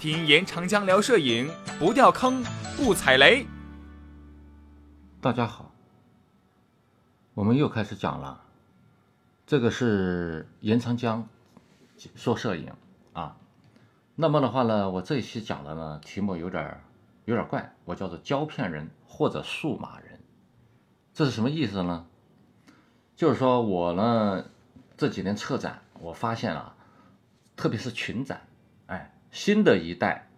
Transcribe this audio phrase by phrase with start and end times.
[0.00, 2.42] 听严长江聊摄影，不掉坑，
[2.74, 3.46] 不踩雷。
[5.20, 5.70] 大家好，
[7.34, 8.42] 我们又开始讲了。
[9.46, 11.28] 这个是严长江
[12.14, 12.72] 说摄影
[13.12, 13.36] 啊。
[14.14, 16.82] 那么的话呢，我这一期讲的呢，题目有点
[17.26, 20.18] 有点怪，我叫做胶片人或者数码人。
[21.12, 22.06] 这是什么意思呢？
[23.16, 24.46] 就是说我呢
[24.96, 26.74] 这几年策展，我发现啊，
[27.54, 28.40] 特别是群展，
[29.30, 30.28] 新的一代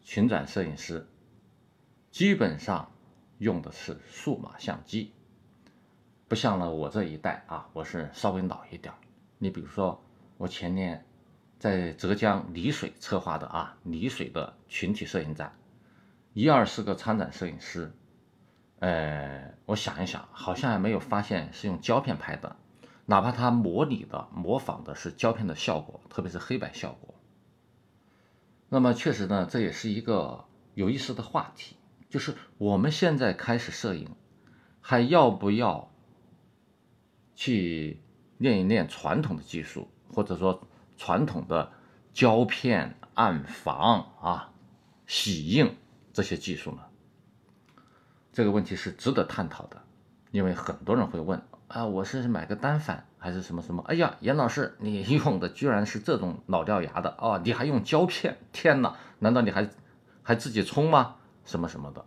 [0.00, 1.06] 群展摄影师，
[2.10, 2.90] 基本上
[3.36, 5.12] 用的是数码相机，
[6.28, 8.94] 不像了我这一代啊，我是稍微老一点。
[9.36, 10.02] 你比如说，
[10.38, 11.04] 我前年
[11.58, 15.54] 在浙江丽水策划的啊，丽水的群体摄影展，
[16.32, 17.92] 一二十个参展摄影师，
[18.78, 22.56] 呃，我想一想，好像还没有发现是用胶片拍的，
[23.04, 27.11] 哪怕他模拟的、模仿的是胶片的效果，特别是黑白效果。
[28.74, 31.76] 那么确实呢，这也是一个有意思的话题，
[32.08, 34.08] 就是我们现在开始摄影，
[34.80, 35.92] 还要不要
[37.34, 38.00] 去
[38.38, 41.70] 练一练传统的技术，或者说传统的
[42.14, 44.54] 胶片、暗房啊、
[45.06, 45.76] 洗印
[46.14, 46.78] 这些技术呢？
[48.32, 49.82] 这个问题是值得探讨的，
[50.30, 51.42] 因为很多人会问
[51.72, 53.06] 啊，我是买个单反。
[53.16, 53.82] 还是什么什么？
[53.86, 57.40] 哎呀，严老师，你 用的居然是这种老掉牙的哦！
[57.42, 58.36] 你还用胶片？
[58.52, 59.70] 天哪，难道你还
[60.22, 61.16] 还自己冲吗？
[61.44, 62.04] 什么什么的？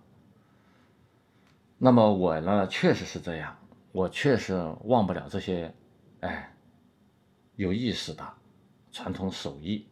[1.79, 3.57] 那么我呢，确实是这样，
[3.91, 5.73] 我确实忘不了这些，
[6.19, 6.53] 哎，
[7.55, 8.23] 有意思的
[8.91, 9.87] 传统手艺。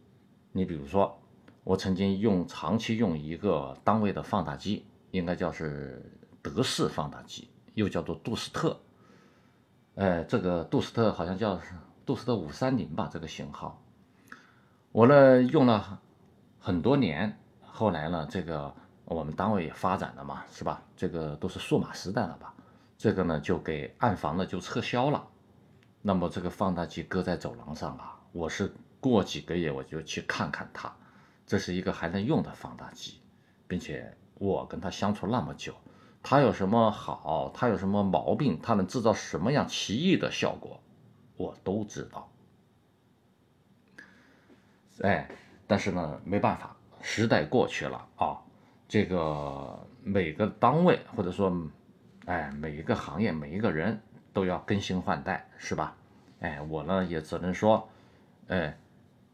[0.52, 1.18] 你比如说，
[1.64, 6.00] 我曾经用长期用一个单位的放大机，应该叫是
[6.42, 8.78] 德式放大机，又叫做杜斯特。
[9.94, 11.60] 呃，这个杜斯特好像叫
[12.04, 13.80] 杜斯特五三零吧，这个型号，
[14.90, 16.00] 我呢用了
[16.58, 20.82] 很多年，后来呢，这个我们单位也发展了嘛，是吧？
[20.96, 22.52] 这个都是数码时代了吧？
[22.98, 25.28] 这个呢就给暗房呢就撤销了，
[26.02, 30.92] 那么这个放大机搁在走廊上啊，我是过几个月我就去看看它，
[31.46, 33.20] 这是一个还能用的放大机，
[33.68, 35.72] 并且我跟他相处那么久。
[36.26, 37.52] 它有什么好？
[37.54, 38.58] 它有什么毛病？
[38.62, 40.80] 它能制造什么样奇异的效果？
[41.36, 42.30] 我都知道。
[45.02, 45.28] 哎，
[45.66, 48.40] 但是呢，没办法，时代过去了啊。
[48.88, 51.54] 这个每个单位或者说，
[52.24, 54.00] 哎，每一个行业，每一个人
[54.32, 55.94] 都要更新换代，是吧？
[56.40, 57.86] 哎，我呢也只能说，
[58.48, 58.78] 哎，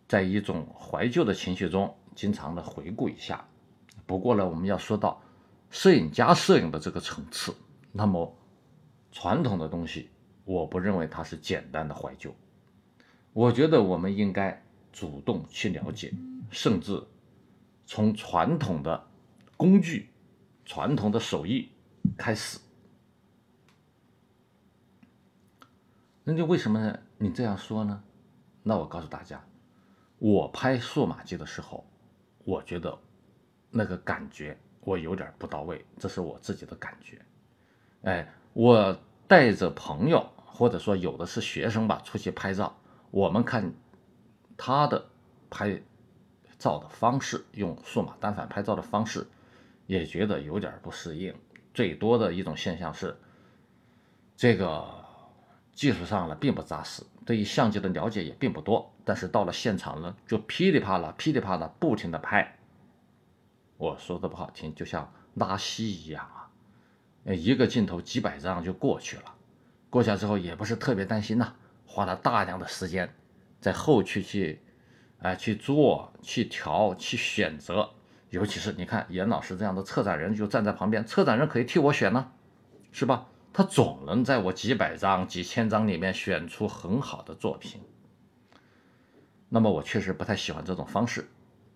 [0.09, 3.45] 在一种怀旧的情绪中，经常的回顾一下。
[4.07, 5.23] 不过呢，我们要说到。
[5.71, 7.55] 摄影加摄影的这个层次，
[7.93, 8.37] 那么
[9.13, 10.11] 传统的东西，
[10.45, 12.35] 我不认为它是简单的怀旧。
[13.33, 16.13] 我觉得我们应该主动去了解，
[16.51, 17.01] 甚至
[17.87, 19.07] 从传统的
[19.57, 20.11] 工具、
[20.65, 21.71] 传统的手艺
[22.19, 22.59] 开始。
[26.25, 28.03] 那就为什么你这样说呢？
[28.65, 29.43] 那我告诉大家，
[30.19, 31.87] 我拍数码机的时候，
[32.45, 32.99] 我觉得
[33.71, 34.59] 那个感觉。
[34.81, 37.21] 我有点不到位，这是我自己的感觉。
[38.03, 38.99] 哎，我
[39.29, 42.75] 带着朋友，或者说有的是学生吧，出去拍照，
[43.11, 43.73] 我们看
[44.57, 45.05] 他的
[45.51, 45.81] 拍
[46.59, 49.27] 照的方式，用数码单反拍照的方式，
[49.87, 51.35] 也觉得有点不适应。
[51.73, 53.17] 最多的一种现象是，
[54.37, 54.85] 这个
[55.73, 62.57] 技术上呢并不扎实，对于相机的了解也并不多，但是到了现场呢，就噼里啪啦、噼里啪啦不停的拍。
[63.81, 69.35] 我说的不好听，就像拉稀一样啊，一个镜头几百张就过去了，
[69.89, 71.55] 过去之后也不是特别担心呐，
[71.87, 73.11] 花了大量的时间
[73.59, 74.61] 在后期去，
[75.21, 77.89] 哎去做、去调、去选择，
[78.29, 82.31] 尤其是你看严老师这样的策展人就站在旁边，策展人可以替我选呢，
[82.93, 83.29] 是吧？
[83.51, 87.81] 他总能在我几百张、几千张里面选出很好的作品。
[89.49, 91.27] 那么我确实不太喜欢这种方式，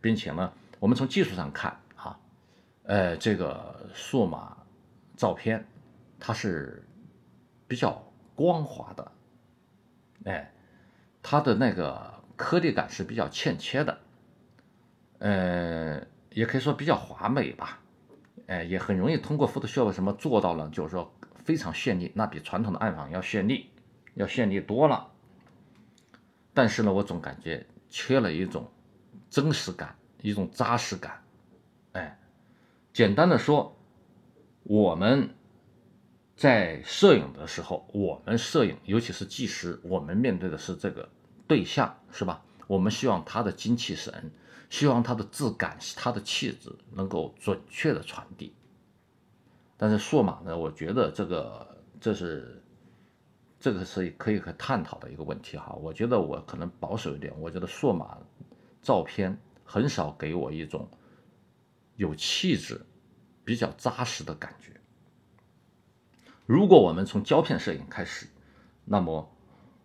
[0.03, 1.81] 并且呢，我们从技术上看。
[2.87, 4.55] 呃，这个数码
[5.17, 5.67] 照片，
[6.21, 6.87] 它是
[7.67, 9.13] 比较光滑的，
[10.25, 10.53] 哎，
[11.23, 13.99] 它的那个颗粒感是比较欠缺的，
[15.19, 17.81] 呃，也可以说比较华美吧，
[18.49, 21.11] 哎，也很容易通过 Photoshop 什么做到了，就是说
[21.43, 23.71] 非常绚丽，那比传统的暗房要绚丽，
[24.13, 25.11] 要绚丽多了。
[26.53, 28.71] 但是呢，我总感觉缺了一种
[29.31, 31.25] 真实感，一种扎实感，
[31.93, 32.19] 哎。
[32.95, 33.77] 简单的说，
[34.63, 35.31] 我们
[36.37, 41.09] 在摄影的时候，我们摄影，尤其是纪实，我们面对的是这个
[41.49, 42.41] 对象，是吧？
[42.69, 44.31] 我们希望他的精气神，
[44.71, 48.55] 希望它的质感、它的气质能够准确的传递。
[49.77, 52.63] 但是数码呢，我觉得这个这是
[53.59, 55.77] 这个是可以可探讨的一个问题哈。
[55.83, 58.17] 我觉得我可能保守一点，我觉得数码
[58.81, 60.89] 照片很少给我一种
[61.97, 62.85] 有气质、
[63.45, 64.73] 比较扎实的感觉。
[66.47, 68.27] 如果我们从胶片摄影开始，
[68.85, 69.35] 那么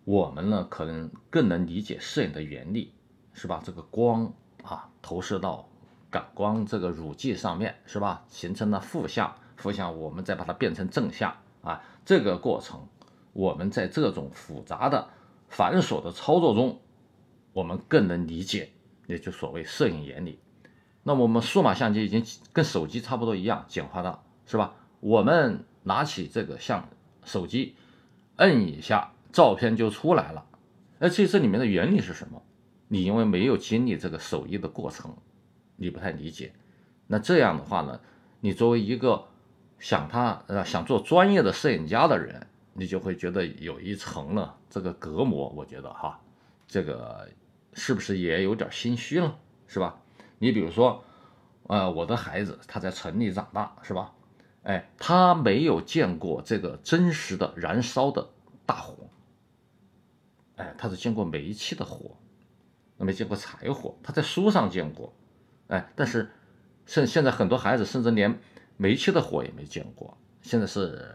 [0.03, 2.93] 我们呢可能更能理解摄影的原理，
[3.33, 3.61] 是吧？
[3.63, 4.33] 这个光
[4.63, 5.69] 啊投射到
[6.09, 8.25] 感光这个乳剂上面，是吧？
[8.27, 9.35] 形成了负向。
[9.55, 12.87] 负向，我们再把它变成正向啊，这个过程，
[13.33, 15.09] 我们在这种复杂的、
[15.49, 16.79] 繁琐的操作中，
[17.51, 18.71] 我们更能理解，
[19.07, 20.39] 也就所谓摄影原理。
[21.09, 22.23] 那么我们数码相机已经
[22.53, 24.75] 跟手机差不多一样，简化的是吧？
[24.99, 26.87] 我们拿起这个像
[27.25, 27.73] 手机，
[28.35, 30.45] 摁一下，照片就出来了。
[30.99, 32.39] 而且这里面的原理是什么？
[32.89, 35.11] 你因为没有经历这个手艺的过程，
[35.77, 36.53] 你不太理解。
[37.07, 37.99] 那这样的话呢，
[38.39, 39.25] 你作为一个
[39.79, 46.19] 想他呃想做专业的摄影家的人，你就会觉得有一层呢这个隔膜，我觉得哈，
[46.67, 47.27] 这个
[47.73, 49.35] 是不是也有点心虚了，
[49.65, 49.99] 是吧？
[50.39, 51.03] 你比如说，
[51.67, 54.11] 呃，我的孩子他在城里长大，是吧？
[54.63, 58.27] 哎，他没有见过这个真实的燃烧的
[58.65, 58.95] 大火，
[60.55, 62.17] 哎，他只见过煤气的火，
[62.97, 65.13] 没见过柴火，他在书上见过，
[65.67, 66.31] 哎，但是
[66.85, 68.39] 现现在很多孩子甚至连。
[68.81, 71.05] 煤气的火也没见过，现在是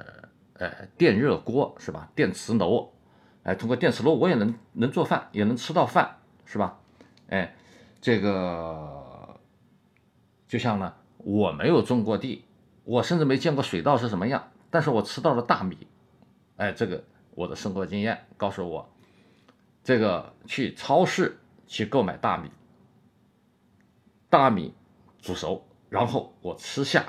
[0.59, 2.13] 呃电热锅是吧？
[2.15, 2.93] 电磁炉，
[3.43, 6.79] 哎，通过电磁炉我也能能做饭，也能吃到饭是吧？
[7.29, 7.57] 哎，
[8.03, 9.03] 这个
[10.55, 12.45] 就像呢，我没有种过地，
[12.85, 15.89] 我甚至没见过水稻是什么样，但是我吃到了大米，
[16.55, 17.03] 哎，这个
[17.33, 18.89] 我的生活经验告诉我，
[19.83, 21.37] 这个去超市
[21.67, 22.49] 去购买大米，
[24.31, 24.73] 大米
[25.19, 27.05] 煮熟，然后我吃下。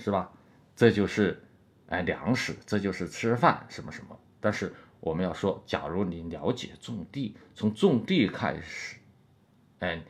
[0.00, 0.28] 是吧？
[0.74, 1.40] 这就是
[1.88, 4.18] 哎粮食，这就是吃饭什么什么。
[4.40, 8.96] 但是我们要说，假如你了解种地，从种地开始，
[9.78, 10.02] 哎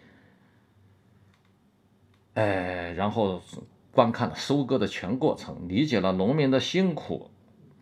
[2.39, 3.43] 哎，然后
[3.91, 7.29] 观看了收割的全过程，理解了农民的辛苦，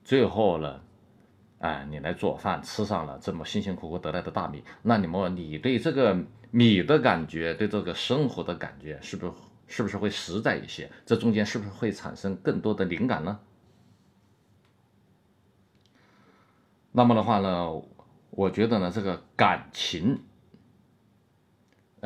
[0.02, 0.80] 最后呢，
[1.58, 6.16] 哎，你来做饭，吃上了这么辛辛苦苦得来的大米，那你们你对这个
[6.50, 9.32] 米的感觉，对这个生活的感觉，是不是？
[9.68, 10.90] 是不是会实在一些？
[11.04, 13.38] 这中间是不是会产生更多的灵感呢？
[16.92, 17.82] 那么的话呢，
[18.30, 20.22] 我觉得呢，这个感情，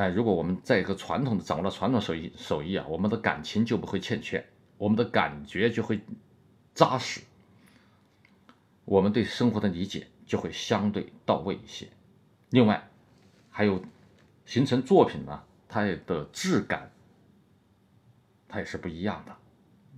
[0.00, 4.43] 哎，如果我们在一个传统的掌握了传统手艺手艺啊，我们的感情就不会欠缺，
[4.79, 6.00] 我们的感觉就会
[6.73, 7.20] 扎实，
[8.87, 11.87] 我们对生活的理解就会相对到位一些。
[12.49, 12.88] 另外，
[13.50, 13.85] 还有
[14.47, 16.91] 形成作品呢，它的质感。
[18.49, 19.37] 它也是不一样的。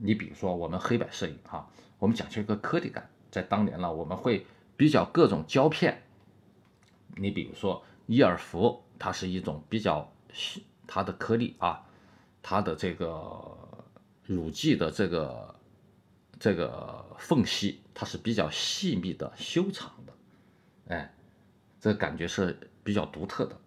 [0.01, 1.71] 你比如说，我们黑白摄影哈，
[2.01, 3.09] 我们讲究一个颗粒感。
[3.31, 4.45] 在当年呢，我们会
[4.77, 6.03] 比较各种胶片。
[7.15, 11.85] 你比如说伊尔福，它是一种比较细，它的颗粒啊，
[12.43, 13.57] 它的这个
[14.25, 15.55] 乳剂的这个
[16.39, 20.13] 这个缝隙，它是比较细密的、修长的。
[20.95, 21.15] 哎，
[21.81, 23.59] 这感觉是比较独特的。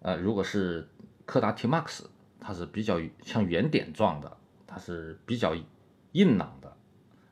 [0.00, 0.88] 呃，如果是
[1.24, 2.04] 柯达 T Max。
[2.46, 4.36] 它是比较像圆点状的，
[4.66, 5.56] 它是比较
[6.12, 6.76] 硬朗的，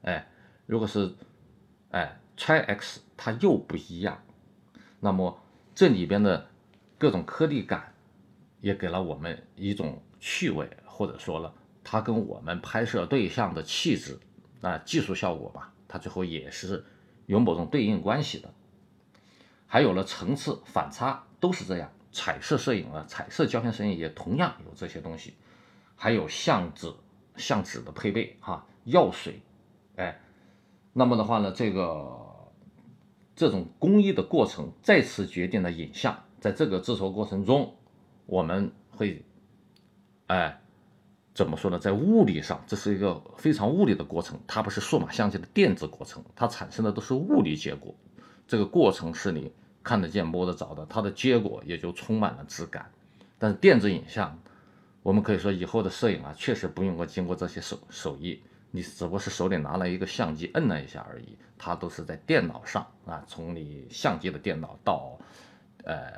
[0.00, 0.26] 哎，
[0.64, 1.12] 如果是
[1.90, 4.22] 哎 Try X，它又不一样。
[5.00, 5.38] 那么
[5.74, 6.48] 这里边的
[7.02, 7.92] 各种颗粒感，
[8.60, 14.16] 也给了我们一种趣味，或者说了，它跟我们拍摄对象的气质
[14.60, 16.84] 啊技术效果吧，它最后也是
[17.26, 18.54] 有某种对应关系的。
[19.66, 21.90] 还有了层次反差，都是这样。
[22.12, 25.34] 彩色摄影啊，彩色胶片摄影也同样有这些东西，
[25.96, 26.94] 还有相纸、
[27.34, 29.42] 相纸的配备哈，药水，
[29.96, 30.20] 哎，
[30.92, 32.52] 那么的话呢，这个
[33.34, 37.74] 这种工艺的过程再次决定了影像，在这个制作过程中，
[38.26, 39.24] 我们会，
[40.26, 40.60] 哎，
[41.32, 41.78] 怎么说呢？
[41.78, 47.94] 在物理上，这是一个非常物理的过程，它不是数码相机的电子过程，它产生的都是物理结果，
[48.46, 49.50] 这个过程是你。
[49.84, 52.88] 看得见摸得着的，它的结果也就充满了质感。
[53.36, 54.38] 但是电子影像，
[55.02, 65.18] 我们可以说以后的摄影啊，确实不用过经过这些手手艺，你只不过是手里拿了一个相机摁了一下而已，它都是在电脑上啊，从你相机的电脑到
[65.84, 66.12] 呃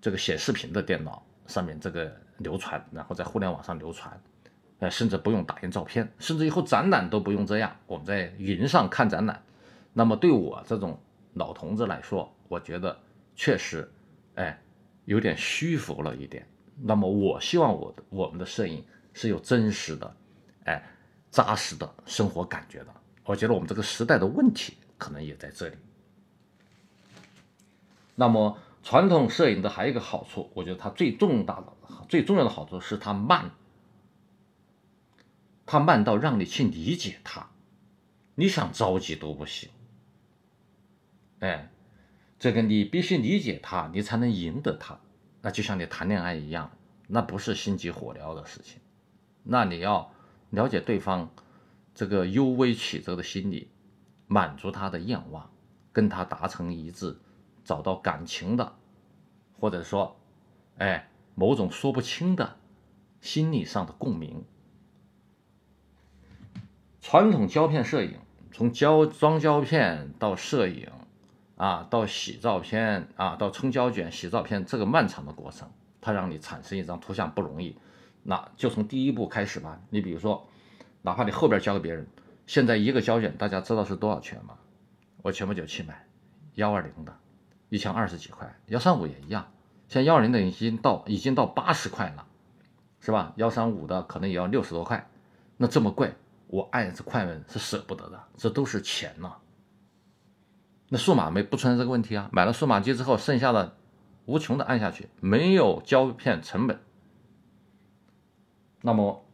[0.00, 4.20] 这个显示屏的电脑上面这个流传，然后在互联网上流传，
[4.78, 9.42] 呃，甚至不用打印照片，甚至以后展览都不用这样，我们在云上看展览。
[9.92, 11.00] 那么对我这种
[11.34, 12.96] 老同志来说，我觉得
[13.34, 13.90] 确实，
[14.34, 14.60] 哎，
[15.06, 16.46] 有点虚浮了一点。
[16.82, 18.84] 那么我希望我我们的摄影
[19.14, 20.16] 是有真实的，
[20.64, 20.82] 哎，
[21.30, 22.88] 扎实的生活感觉的。
[23.24, 25.76] 我觉得我们这个时代的问题可能也在这里。
[28.14, 28.56] 那么
[28.86, 31.72] 传统摄影的还有一个好处，我觉得它最重大的、
[32.08, 33.50] 最重要的好处是它慢，
[35.66, 37.48] 它慢到让你去理解它，
[38.36, 39.68] 你想着急都不行。
[41.40, 41.68] 哎，
[42.38, 45.00] 这个你必须理解它，你才能赢得它。
[45.42, 46.70] 那就像你谈恋爱一样，
[47.08, 48.80] 那不是心急火燎的事情，
[49.42, 50.12] 那你要
[50.50, 51.28] 了解对方
[51.92, 53.68] 这个幽微曲折的心理，
[54.28, 55.50] 满足他的愿望，
[55.92, 57.18] 跟他达成一致。
[57.66, 58.76] 找到感情的，
[59.58, 60.16] 或者说，
[60.78, 62.56] 哎，某种说不清的
[63.20, 64.44] 心理上的共鸣。
[67.00, 68.18] 传统胶片摄影，
[68.52, 70.88] 从胶装胶片到摄影，
[71.56, 75.68] 啊，到洗照片，啊，到冲胶卷、洗照片，这个漫长的过程，
[76.00, 77.76] 它让你产生一张图像不容易。
[78.22, 79.80] 那就从第一步开始吧。
[79.90, 80.48] 你比如说，
[81.02, 82.06] 哪怕你后边交给别人，
[82.46, 84.56] 现在一个胶卷，大家知道是多少钱吗？
[85.22, 86.06] 我前不久去买
[86.54, 87.16] 幺二零的。
[87.68, 89.52] 一千二十几块，幺三五也一样，
[89.88, 92.26] 像幺二零的已经到已经到八十块了，
[93.00, 93.32] 是吧？
[93.36, 95.08] 幺三五的可能也要六十多块，
[95.56, 96.14] 那这么贵，
[96.46, 99.36] 我按这快门是舍不得的，这都是钱呐。
[100.88, 103.76] 那数码没不存在这个问题啊，买了数码机之后，剩下的
[104.26, 106.80] 无穷的按下去，没有胶片成本。
[108.82, 109.24] 那么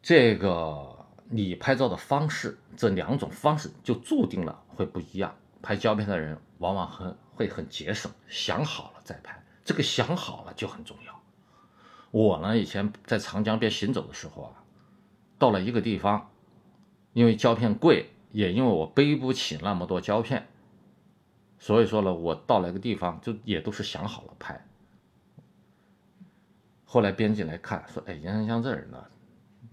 [0.00, 5.34] 这个你拍照的方式，这两种方式就注定了会不一样。
[5.62, 11.20] 拍胶片的人往往很会很节省，想好了再拍，这个想好了就很重要。
[12.10, 14.64] 我呢，以前在长江边行走的时候啊，
[15.38, 16.30] 到了一个地方，
[17.12, 20.48] 因为胶片贵，也因为我背不起那么多胶片，
[21.58, 24.66] 所以说呢，我到了一个地方就也都是想好了拍。
[26.84, 29.04] 后来编辑来看说：“哎，杨山江这人呢，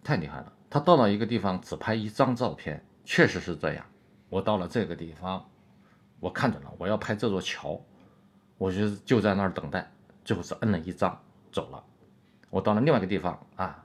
[0.03, 3.85] 太厉害了，他到了一个地方只拍一张照片，确实是这样。
[4.29, 5.43] 我到了这个地方。”
[6.19, 7.79] 我看着了，我要拍这座桥，
[8.57, 9.91] 我就就在那儿等待，
[10.25, 11.19] 最后是摁了一张
[11.51, 11.83] 走了。
[12.49, 13.83] 我到了另外一个地方啊，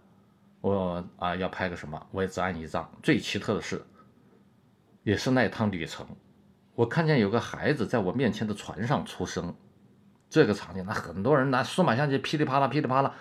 [0.61, 2.91] 我啊要拍个什么，我也只按一张。
[3.03, 3.83] 最奇特的是，
[5.03, 6.07] 也是那一趟旅程，
[6.75, 9.55] 我看见有个孩子在我面前的船上出生，
[10.31, 13.15] 这个场景，那很多人拿数码相机噼里啪啦噼里啪啦，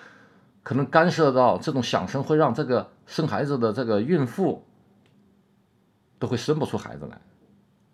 [0.63, 4.65] 可能干涉到这种响声，会让这个生孩子的这个孕妇
[6.17, 7.19] 都会生不出孩子来。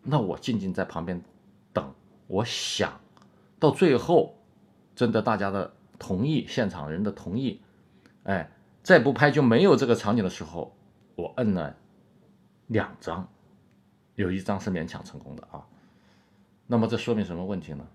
[0.10, 1.22] 那我静静在旁边
[1.74, 1.94] 等，
[2.28, 3.02] 我想
[3.60, 4.38] 到最后，
[4.96, 7.62] 征得大家的同意，现场人的同意，
[8.24, 8.50] 哎，
[8.84, 10.74] 再不拍就没有这个场景的时候，
[11.16, 11.76] 我摁了
[12.68, 13.28] 两张，
[14.16, 15.68] 有一张是勉强成功的啊。
[16.66, 17.86] 那么这说明什么问题呢？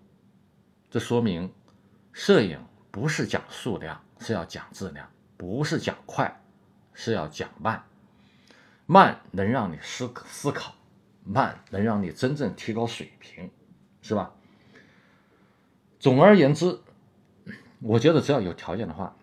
[0.90, 1.50] 这说明
[2.12, 5.06] 摄影不是讲数量，是要讲质量；
[5.38, 6.42] 不是讲快，
[6.92, 7.82] 是要讲慢。
[8.84, 10.74] 慢能让你思思考。
[11.24, 13.50] 慢能让你真正提高水平，
[14.00, 14.32] 是吧？
[15.98, 16.78] 总而言之，
[17.80, 19.16] 我觉得只要有条件的话，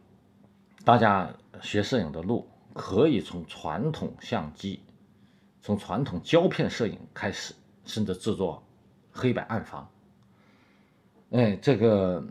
[0.85, 4.81] 大家学摄影的路可以从传统相机、
[5.61, 7.53] 从传统胶片摄影开始，
[7.83, 8.63] 甚至制作
[9.11, 9.89] 黑白暗房。
[11.31, 12.25] 哎，这个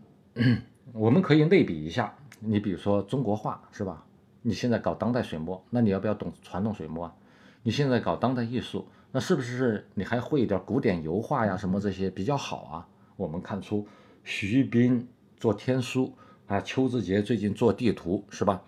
[0.95, 4.07] 我们可以类比一下，你比如说中国画，是吧？
[4.41, 7.15] 你现在搞当代水墨，那你要不要懂传统水墨啊？
[7.63, 8.89] 你现在搞当代艺术？
[9.11, 11.57] 那是不是你还会一点古典油画呀？
[11.57, 12.89] 什么这些比较好啊？
[13.17, 13.87] 我们看出
[14.23, 16.15] 徐冰做天书
[16.47, 18.63] 啊，邱志杰最近做地图是吧？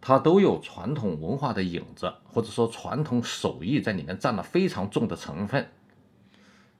[0.00, 5.68] 他都有传统文化的影子，或者说传统手艺在里面占了非常重的成分。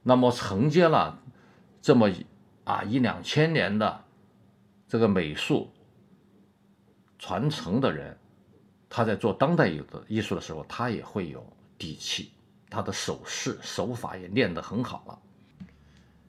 [0.03, 1.19] 那么承接了
[1.81, 2.09] 这么
[2.63, 4.05] 啊一两千年的
[4.87, 5.69] 这个美术
[7.19, 8.17] 传承的人，
[8.89, 11.45] 他在做当代艺的艺术的时候，他也会有
[11.77, 12.31] 底气。
[12.71, 15.19] 他的手势手法也练得很好了。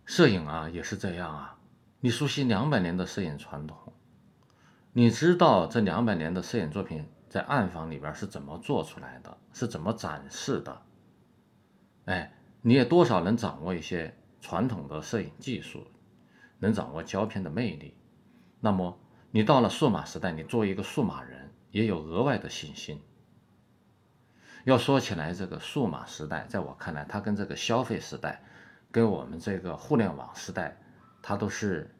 [0.05, 1.57] 摄影啊，也是这样啊。
[2.01, 3.93] 你熟悉两百年的摄影传统，
[4.93, 10.83] 你知道这两百年的摄影作品在暗房里边是怎么做出来的，是怎么展示的？
[12.07, 15.87] 哎，你也多少能掌握一些传统的摄影技术，
[16.59, 17.95] 能掌握胶片的魅力。
[18.59, 18.99] 那么
[19.31, 23.01] 你到了数码时代，你作为一个数码人，也有额外的信心。
[24.65, 28.41] 要说起来，这个数码时代，在我看来，它跟这个消费时代，
[28.91, 30.77] 跟我们这个互联网时代，
[31.21, 31.91] 它都是，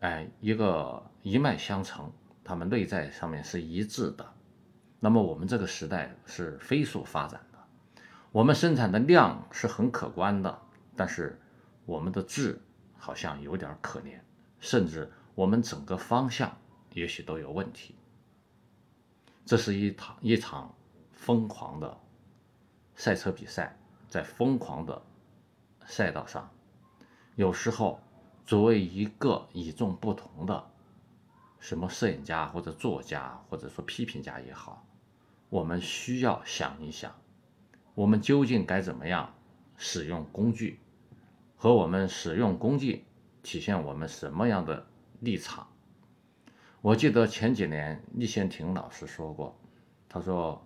[0.00, 2.12] 哎，一个一脉相承，
[2.44, 4.26] 它们内在上面是一致的。
[5.00, 7.58] 那么我们这个时代是飞速发展的，
[8.30, 10.58] 我们生产的量是很可观的，
[10.94, 11.40] 但是
[11.84, 12.60] 我们的质
[12.98, 14.18] 好像有点可怜，
[14.60, 16.54] 甚至我们整个方向
[16.92, 17.94] 也许都有问题。
[19.46, 20.74] 这是一场一场
[21.16, 21.98] 疯狂的
[22.94, 23.76] 赛车比赛，
[24.08, 25.02] 在疯狂的
[25.86, 26.48] 赛道上，
[27.34, 28.00] 有时候
[28.44, 30.70] 作为一个与众不同的
[31.58, 34.86] 什么摄影家或者作家或者说批评家也好，
[35.48, 37.12] 我们需要想一想，
[37.94, 39.34] 我们究竟该怎么样
[39.76, 40.78] 使用工具，
[41.56, 43.04] 和我们使用工具
[43.42, 44.86] 体现我们什么样的
[45.20, 45.66] 立场。
[46.82, 49.58] 我记得前几年易先婷老师说过，
[50.08, 50.64] 他说：“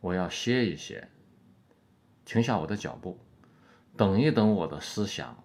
[0.00, 1.08] 我要歇一歇，
[2.24, 3.18] 停下我的脚步，
[3.96, 5.44] 等一等我的思想，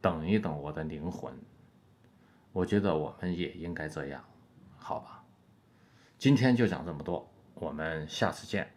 [0.00, 1.34] 等一等我的灵魂。”
[2.52, 4.24] 我觉得我们也应该这样，
[4.76, 5.24] 好吧？
[6.18, 8.68] 今天就讲这么多，我们下次见。